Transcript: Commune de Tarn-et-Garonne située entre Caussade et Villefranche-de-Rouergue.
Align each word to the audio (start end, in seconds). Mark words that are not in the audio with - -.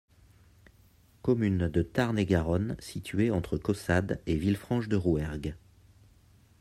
Commune 1.21 1.69
de 1.69 1.83
Tarn-et-Garonne 1.83 2.75
située 2.79 3.29
entre 3.29 3.59
Caussade 3.59 4.19
et 4.25 4.35
Villefranche-de-Rouergue. 4.35 5.53